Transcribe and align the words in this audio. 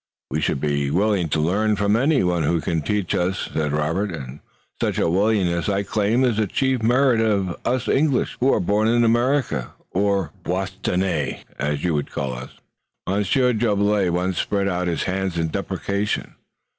"We 0.31 0.41
should 0.41 0.59
be 0.59 0.89
willing 0.89 1.29
to 1.29 1.39
learn 1.39 1.75
from 1.75 1.95
any 1.95 2.21
who 2.21 2.59
can 2.59 2.81
teach 2.81 3.13
us," 3.13 3.51
said 3.53 3.71
Robert, 3.71 4.09
"and 4.09 4.39
such 4.81 4.97
a 4.97 5.07
willingness 5.07 5.69
I 5.69 5.83
claim 5.83 6.23
is 6.23 6.39
a 6.39 6.47
chief 6.47 6.81
merit 6.81 7.21
of 7.21 7.55
us 7.65 7.87
English 7.87 8.35
who 8.39 8.51
are 8.51 8.59
born 8.59 8.87
in 8.87 9.03
America, 9.03 9.73
or 9.91 10.31
Bostonnais, 10.41 11.43
as 11.59 11.83
you 11.83 11.93
would 11.93 12.09
call 12.09 12.33
us." 12.33 12.49
Monsieur 13.07 13.53
Jolivet 13.53 14.09
once 14.11 14.37
more 14.37 14.41
spread 14.41 14.67
out 14.67 14.87
his 14.87 15.03
hands 15.03 15.37
in 15.37 15.49
deprecation. 15.49 16.33